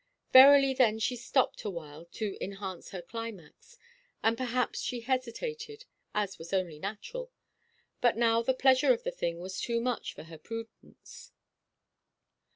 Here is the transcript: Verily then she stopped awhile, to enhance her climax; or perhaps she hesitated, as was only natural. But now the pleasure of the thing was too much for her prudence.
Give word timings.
Verily 0.33 0.73
then 0.73 0.97
she 0.97 1.15
stopped 1.15 1.63
awhile, 1.63 2.05
to 2.13 2.35
enhance 2.43 2.89
her 2.89 3.03
climax; 3.03 3.77
or 4.23 4.31
perhaps 4.31 4.81
she 4.81 5.01
hesitated, 5.01 5.85
as 6.15 6.39
was 6.39 6.51
only 6.51 6.79
natural. 6.79 7.31
But 8.01 8.17
now 8.17 8.41
the 8.41 8.55
pleasure 8.55 8.91
of 8.93 9.03
the 9.03 9.11
thing 9.11 9.37
was 9.39 9.61
too 9.61 9.79
much 9.79 10.15
for 10.15 10.23
her 10.23 10.39
prudence. 10.39 11.31